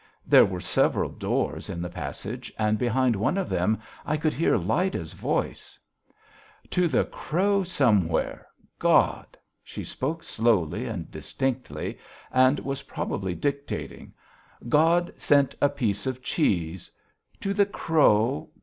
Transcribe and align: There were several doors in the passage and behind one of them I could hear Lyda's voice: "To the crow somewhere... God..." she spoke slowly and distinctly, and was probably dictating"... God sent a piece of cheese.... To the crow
There 0.25 0.45
were 0.45 0.59
several 0.59 1.11
doors 1.11 1.69
in 1.69 1.79
the 1.79 1.87
passage 1.87 2.51
and 2.57 2.79
behind 2.79 3.15
one 3.15 3.37
of 3.37 3.49
them 3.49 3.79
I 4.03 4.17
could 4.17 4.33
hear 4.33 4.57
Lyda's 4.57 5.13
voice: 5.13 5.77
"To 6.71 6.87
the 6.87 7.05
crow 7.05 7.63
somewhere... 7.63 8.47
God..." 8.79 9.37
she 9.63 9.83
spoke 9.83 10.23
slowly 10.23 10.87
and 10.87 11.11
distinctly, 11.11 11.99
and 12.31 12.59
was 12.61 12.81
probably 12.81 13.35
dictating"... 13.35 14.15
God 14.69 15.13
sent 15.17 15.53
a 15.61 15.69
piece 15.69 16.07
of 16.07 16.23
cheese.... 16.23 16.89
To 17.41 17.53
the 17.53 17.67
crow 17.67 18.49